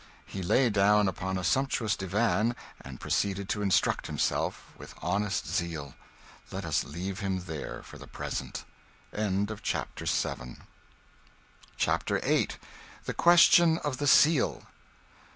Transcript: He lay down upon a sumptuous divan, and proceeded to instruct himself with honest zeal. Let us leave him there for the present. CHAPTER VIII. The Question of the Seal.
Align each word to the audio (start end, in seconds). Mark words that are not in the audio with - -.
He 0.25 0.41
lay 0.41 0.71
down 0.71 1.07
upon 1.07 1.37
a 1.37 1.43
sumptuous 1.43 1.95
divan, 1.95 2.55
and 2.83 2.99
proceeded 2.99 3.47
to 3.49 3.61
instruct 3.61 4.07
himself 4.07 4.73
with 4.75 4.95
honest 4.99 5.45
zeal. 5.47 5.93
Let 6.51 6.65
us 6.65 6.83
leave 6.83 7.19
him 7.19 7.43
there 7.45 7.83
for 7.83 7.99
the 7.99 8.07
present. 8.07 8.65
CHAPTER 9.15 10.05
VIII. 12.17 12.47
The 13.05 13.13
Question 13.13 13.77
of 13.77 13.97
the 13.97 14.07
Seal. 14.07 14.65